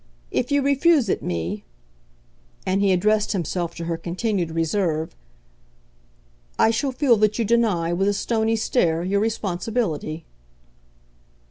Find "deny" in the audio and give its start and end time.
7.45-7.93